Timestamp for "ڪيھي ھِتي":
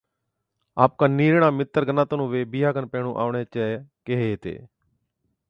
4.05-4.55